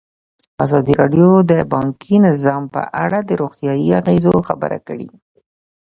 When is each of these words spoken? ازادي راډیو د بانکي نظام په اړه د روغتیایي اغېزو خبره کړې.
ازادي 0.63 0.93
راډیو 1.01 1.29
د 1.51 1.53
بانکي 1.73 2.15
نظام 2.27 2.63
په 2.73 2.81
اړه 3.03 3.19
د 3.23 3.31
روغتیایي 3.41 3.89
اغېزو 3.99 4.35
خبره 4.47 4.77
کړې. 4.87 5.09